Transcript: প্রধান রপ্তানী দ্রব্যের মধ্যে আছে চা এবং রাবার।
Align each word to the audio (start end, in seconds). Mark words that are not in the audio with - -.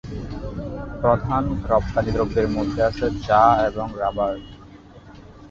প্রধান 1.01 1.43
রপ্তানী 1.71 2.09
দ্রব্যের 2.13 2.47
মধ্যে 2.55 2.79
আছে 2.89 3.05
চা 3.25 3.41
এবং 3.69 3.87
রাবার। 4.01 4.35